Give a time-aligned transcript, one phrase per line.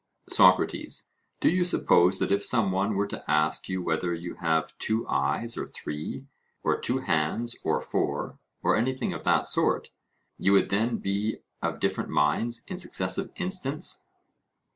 [0.29, 4.75] SOCRATES: Do you suppose that if some one were to ask you whether you have
[4.79, 6.25] two eyes or three,
[6.63, 9.91] or two hands or four, or anything of that sort,
[10.39, 14.05] you would then be of different minds in successive instants?